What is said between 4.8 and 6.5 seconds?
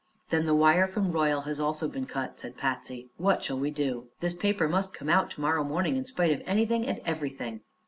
come out to morrow morning, in spite of